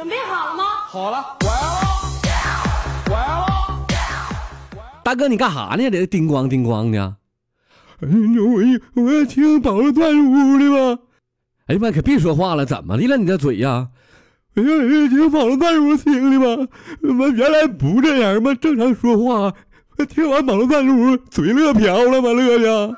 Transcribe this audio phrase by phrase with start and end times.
[0.00, 0.64] 准备好了吗？
[0.88, 3.44] 好了，我来了，我来了。
[5.04, 5.90] 大哥，你干啥呢？
[5.90, 7.16] 这叮咣叮咣的。
[8.00, 8.62] 哎呦，我
[8.94, 11.02] 我要听宝路段屋的吧。
[11.66, 13.18] 哎呀妈，可别说话了，怎么的了？
[13.18, 13.88] 你这嘴呀？
[14.54, 14.68] 哎呀，
[15.10, 16.66] 听宝路段屋听的吧。
[17.02, 18.54] 我原来不这样吗？
[18.54, 19.52] 正常说话。
[20.08, 22.32] 听完宝路段屋，嘴乐瓢了吗？
[22.32, 22.96] 乐的。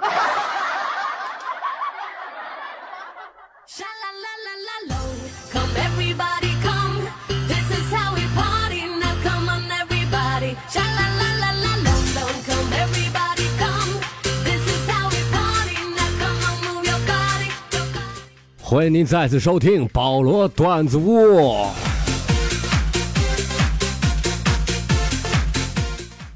[18.72, 21.66] 欢迎您再次收听保罗段子屋。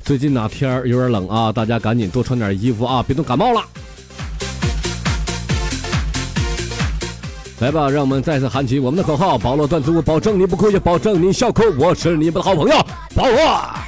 [0.05, 3.65] 最近哪天儿有点冷啊，大家赶紧多穿点衣服啊，别冻感冒了。
[7.61, 11.62] 来吧，让我们再次喊起我们的口号：保罗段子屋，保证你不亏，保证你笑哭。
[11.79, 12.77] 我是你们的好朋友
[13.15, 13.86] 保罗。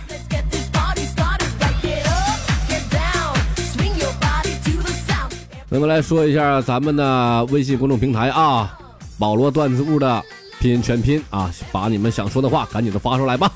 [5.71, 8.75] 那么来说一下咱们的微信公众平台啊，
[9.19, 10.23] 保罗段子屋的
[10.61, 13.53] 拼音全拼啊，把你们想说的话赶紧的发出来吧。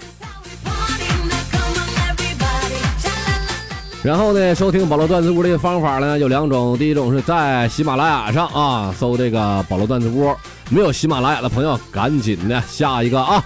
[4.03, 10.37] 然后呢，收听保罗段子屋的方法呢有两种，第一种是在喜马拉雅上啊搜这个保罗段子屋，
[10.69, 13.43] 没有喜马拉雅的朋友赶紧的下一个啊。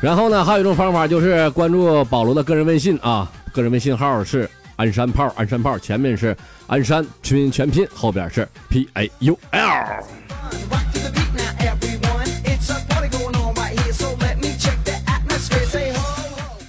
[0.00, 4.50] 然后呢，还有一种方法就是关注保罗的个人微信啊，个人微信号是。
[4.80, 6.34] 鞍山炮，鞍山炮，前面是
[6.66, 10.02] 鞍山拼全拼，后边是 P A U L。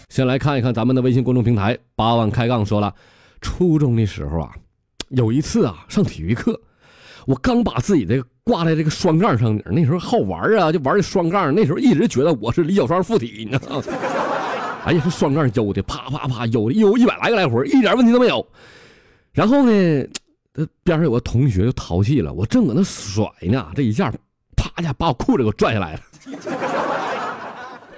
[0.09, 2.93] 先来看一看咱们的微信公众平台，八万开杠说了，
[3.39, 4.51] 初中的时候啊，
[5.11, 6.59] 有一次啊，上体育课，
[7.25, 13.83] 我刚把自己的挂在这个双杠上顶，那时候好玩啊，就玩这双杠，那时候一直觉得我是李小双附体，你知道吗？
[14.83, 18.45] 哎呀，这双杠悠的，啪啪啪悠的，悠一百来个来回，一点问题都没有。
[19.31, 19.71] 然后呢，
[20.53, 24.11] 这边上有个同学就淘气了，我正搁那甩呢，这一下，
[24.55, 25.99] 啪一下把我裤子给我拽下来了。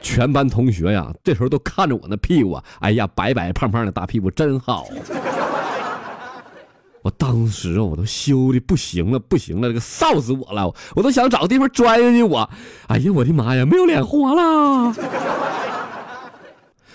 [0.01, 4.85] 全班同学呀，这时候都看着我那屁股，哎呀，白白胖胖的大屁股真好。
[7.01, 12.21] 我当时我都羞的不行了，不行了，这个臊死我了，我都想找个地方钻下去。
[12.23, 12.49] 我，
[12.87, 14.93] 哎呀，我的妈呀，没有脸活了。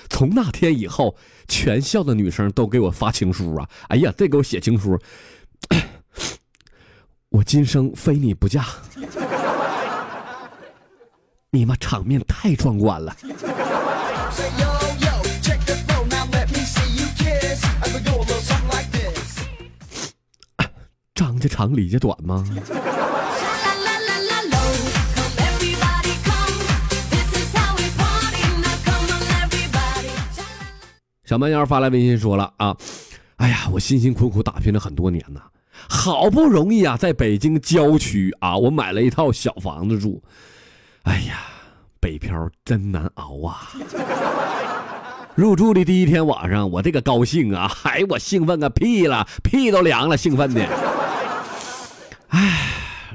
[0.08, 3.68] 从那天以后，全校的女生都给我发情书啊！
[3.88, 4.98] 哎呀，这给我写情书，
[7.30, 8.64] 我今生非你不嫁。
[11.50, 13.16] 你妈场面太壮观了。
[21.14, 22.44] 张家长李家短吗？
[31.28, 32.74] 小蛮腰发来微信说了啊，
[33.36, 35.42] 哎呀，我辛辛苦苦打拼了很多年呐，
[35.86, 40.22] 好不容易啊，在北京郊区啊，我买了一套小房子住。
[41.02, 41.40] 哎呀，
[42.00, 43.68] 北漂真难熬啊！
[45.34, 50.66] 入住的第一天晚上，我这个高兴啊，嗨，我兴奋个屁了，屁都凉了，兴奋的。
[52.28, 52.58] 哎，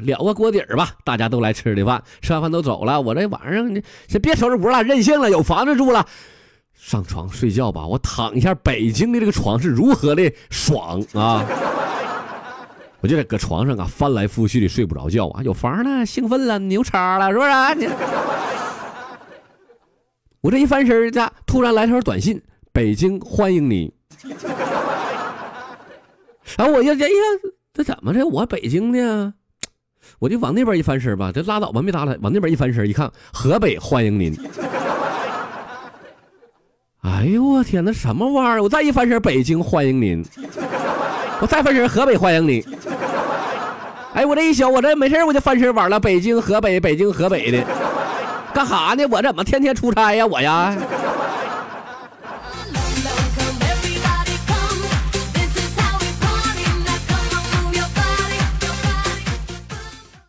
[0.01, 6.05] 了个锅底儿吧，大家都来吃的饭，吃完饭都走了，我这晚上先别收拾屋了，任性了，有房子住了。
[6.85, 8.53] 上床睡觉吧，我躺一下。
[8.55, 11.41] 北京的这个床是如何的爽啊！
[12.99, 15.41] 我就在搁床上啊翻来覆去的睡不着觉啊。
[15.43, 17.49] 有房了，兴奋了，牛叉了，是不是？
[17.75, 17.87] 你
[20.41, 22.41] 我这一翻身家突然来条短信：
[22.73, 23.93] 北京欢迎你。
[26.57, 27.07] 然后我呀，哎呀，
[27.73, 28.27] 这怎么的？
[28.27, 29.33] 我北京的，
[30.19, 32.11] 我就往那边一翻身吧，这拉倒吧，没搭理。
[32.21, 34.37] 往那边一翻身，一看，河北欢迎您。
[37.03, 38.63] 哎呦我天，那什么玩意儿？
[38.63, 40.23] 我再一翻身，北京欢迎您；
[41.41, 42.65] 我再翻身，河北欢迎你。
[44.13, 45.99] 哎，我这一宿，我这没事我就翻身玩了。
[45.99, 47.61] 北京、河北，北京、河北的，
[48.53, 49.05] 干哈呢？
[49.07, 50.25] 我怎么天天出差呀？
[50.25, 50.73] 我呀。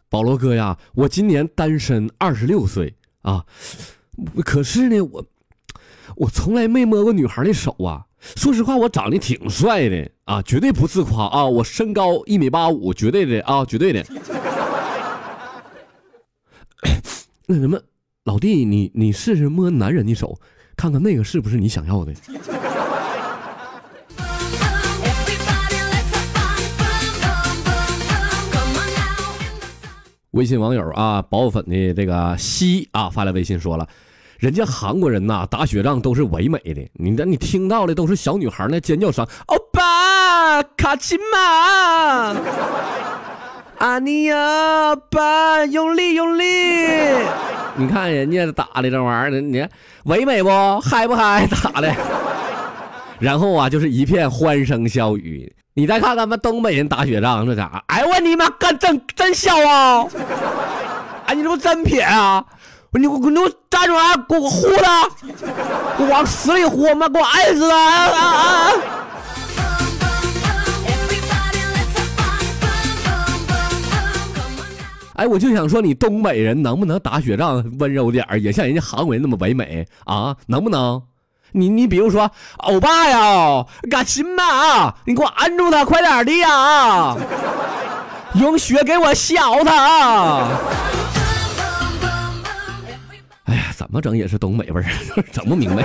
[0.08, 3.44] 保罗哥呀，我今年单身二十六岁啊，
[4.44, 5.24] 可是呢，我。
[6.16, 8.04] 我从来没摸过女孩的手啊！
[8.36, 11.44] 说实话，我长得挺帅的啊，绝对不自夸啊！
[11.44, 14.04] 我身高一米八五，绝对的啊，绝对的。
[17.46, 17.78] 那什么，
[18.24, 20.38] 老弟，你你试试摸男人的手，
[20.76, 22.12] 看看那个是不是你想要的？
[30.30, 33.88] 微信网友啊，薄粉的这个西啊发来微信说了，
[34.38, 42.36] 人家韩国人呐打雪仗都是唯美的，你这你听到的都是小女孩那尖叫声，欧巴卡奇玛，
[43.78, 46.44] 阿尼亚巴用力用力，
[47.76, 49.70] 你看人家打的这玩意儿，你看
[50.04, 50.48] 唯美不
[50.80, 51.94] 嗨不嗨打的，
[53.18, 55.52] 然后啊就是一片欢声笑语。
[55.76, 57.82] 你再看咱们东北人打雪仗，这咋？
[57.88, 60.06] 哎我你妈，干真真笑啊！
[61.26, 62.44] 哎，你这不真撇啊！
[62.96, 64.16] 你给我你给我站住啊！
[64.28, 65.08] 给我呼他！
[65.98, 66.94] 我往死里呼！
[66.94, 67.76] 妈给我爱死他！
[67.76, 68.72] 啊啊啊！
[75.16, 80.36] 哎，我就想说，你东北人能不能打雪仗温柔点也像人家韩国人那么唯美啊？
[80.46, 81.02] 能不能？
[81.50, 87.16] 你你比如说，欧巴呀，赶紧吧，你给我按住他，快点的呀！
[88.34, 90.48] 用雪给我削他啊！
[93.74, 94.84] 怎么整也是东北味儿，
[95.32, 95.84] 整不明白。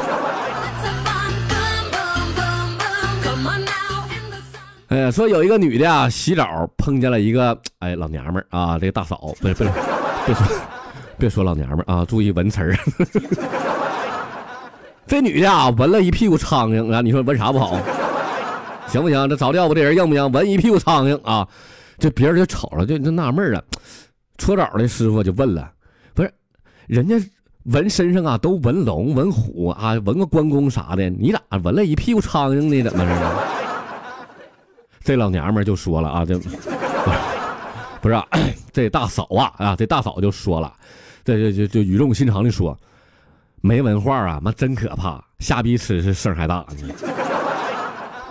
[4.88, 9.70] 哎呀，说有一个女的啊，洗澡碰见了一个哎老娘们儿啊，这个大嫂，不是不是，
[10.26, 10.46] 别说
[11.18, 12.78] 别说老娘们儿啊，注意文词儿。
[15.06, 17.02] 这女的啊，闻了一屁股苍蝇啊！
[17.02, 17.80] 你说闻啥不好？
[18.88, 19.28] 行不行？
[19.28, 20.32] 这早教我这人硬不硬？
[20.32, 21.48] 闻一屁股苍蝇啊！
[21.98, 23.64] 这别人就瞅了，就就纳闷了。
[24.38, 25.70] 搓澡的师傅就问了
[26.16, 26.32] ：“不是，
[26.88, 27.16] 人家
[27.72, 32.90] 闻身上啊都闻龙、闻虎啊，闻个关公啥的，你咋闻了一屁股苍蝇呢？
[32.90, 33.32] 怎么着？”
[35.04, 36.38] 这老娘们就说了啊，这
[38.02, 38.22] 不是
[38.72, 40.74] 这大嫂啊啊，这大嫂就说了，
[41.24, 42.78] 这这就就语重心长的说。
[43.62, 45.22] 没文化啊，妈真可怕！
[45.40, 46.94] 瞎逼吃是声还大呢，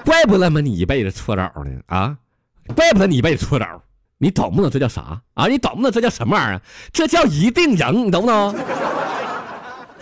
[0.04, 2.16] 怪不得嘛你一辈子搓澡呢啊，
[2.74, 3.66] 怪不得你一辈子搓澡，
[4.16, 5.46] 你懂不懂这叫啥啊？
[5.46, 6.62] 你懂不懂这叫什么玩意儿？
[6.92, 8.54] 这叫一定赢，你懂不懂？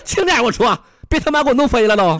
[0.06, 2.18] 轻点我说，别他妈给我弄飞了都。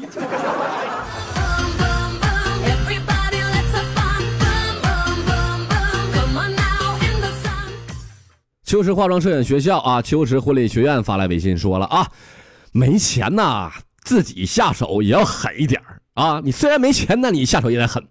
[8.65, 12.11] 秋实化妆摄影学校啊，秋实婚礼学院发来微信说了啊。
[12.73, 13.73] 没钱呐，
[14.03, 15.81] 自己下手也要狠一点
[16.15, 16.41] 啊！
[16.45, 18.05] 你虽然没钱，那你下手也得狠。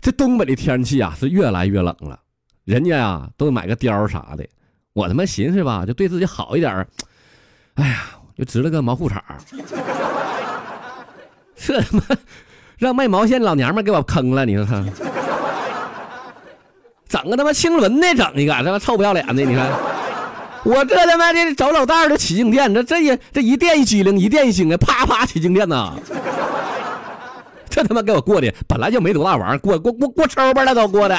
[0.00, 2.18] 这东北的天气啊，是越来越冷了，
[2.64, 4.46] 人家呀都买个貂啥的。
[4.92, 6.86] 我他妈寻思吧，就对自己好一点。
[7.74, 8.04] 哎呀，
[8.36, 9.18] 就织了个毛裤衩
[11.56, 12.02] 这他妈
[12.78, 14.44] 让卖毛线老娘们给我坑了！
[14.44, 14.84] 你说他，
[17.08, 19.42] 整个他妈青轮的，整一个，他妈臭不要脸的！
[19.42, 19.70] 你看。
[20.64, 25.94] 我这他妈的找老道的起静电，这这一这一电一机灵，一电一惊啊，啪啪起静电呐！
[27.70, 31.16] 这他妈给我过的本来就没多大玩意儿，过过过过抽吧了都过的。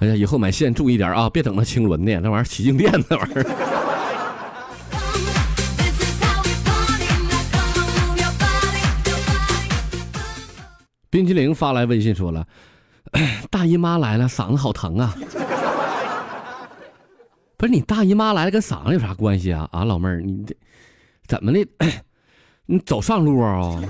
[0.00, 3.44] 哎呀，以后买线注意点啊，别整那青轮的，那玩意儿起静电那玩意儿。
[11.10, 12.46] 冰淇淋发来微信说了
[13.50, 15.14] ：“大姨妈来了，嗓子好疼啊！”
[17.56, 19.68] 不是你大姨妈来了跟嗓子有啥关系啊？
[19.72, 20.54] 啊，老妹儿，你这
[21.26, 21.66] 怎么的？
[22.66, 23.80] 你走上路啊？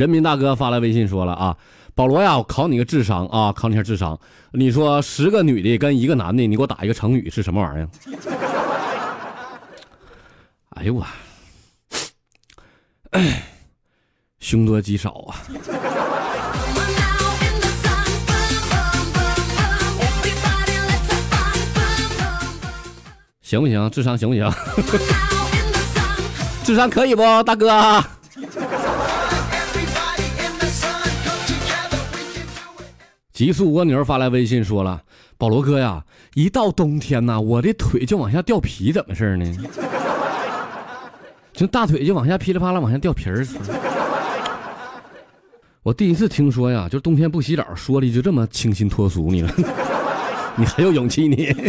[0.00, 1.54] 人民大哥发来微信说了啊
[1.94, 4.18] ：“保罗呀，我考你个智商啊，考你下智商。
[4.52, 7.88] 你说十个女的跟一个男的，你给我打一个成语是什么玩意儿？”
[10.76, 11.06] 哎呦我！
[13.10, 13.42] 哎，
[14.40, 15.36] 凶多吉少啊！
[23.42, 23.90] 行不行？
[23.90, 24.50] 智商行不行？
[26.64, 28.02] 智商可以不，大哥？
[33.40, 35.00] 极速蜗牛发来微信说了
[35.38, 36.04] ：“保罗哥呀，
[36.34, 39.50] 一到冬天呐，我的腿就往下掉皮，怎么事呢？”
[41.54, 43.46] 就大腿就往下噼里啪啦往下掉皮儿。
[45.82, 49.48] 我第一次听说呀，就冬天不洗澡，说的就这么清新脱俗呢。
[50.54, 51.56] 你很有勇气你。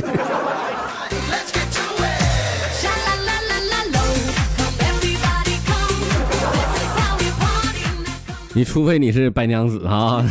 [8.53, 10.21] 你除非你是白娘子啊。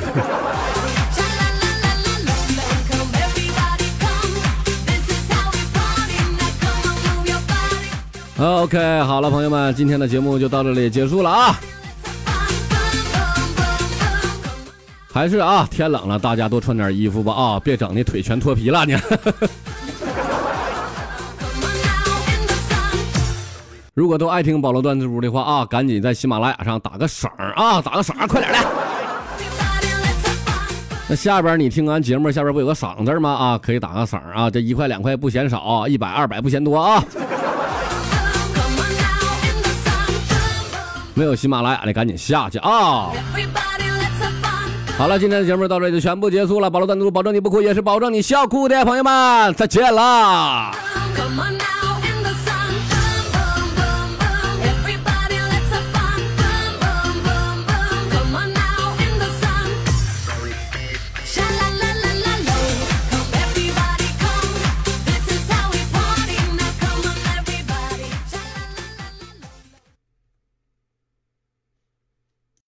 [8.41, 11.61] OK，好了，朋友们，今天的节目就到这里结束了啊！
[15.13, 18.97] 还是啊，天冷了，大家多穿点衣服吧啊，别整的腿全脱皮了你。
[23.93, 28.59] 如果都爱听保罗段子屋的话啊，赶紧在喜马拉雅上打个赏啊，打个赏，快点的。
[31.11, 33.31] 那下边你听完节目，下边不有个赏字吗？
[33.31, 37.05] 啊，可以打个赏啊，这一块两块不嫌少，一百二百不嫌多啊。
[41.21, 43.11] 没有喜马拉雅的赶紧下去啊。
[44.97, 46.71] 好了，今天的节目到这里就全部结束了。
[46.71, 50.73] 保罗段子屋，保证你不哭，也是保证你笑哭的朋友们，再见啦。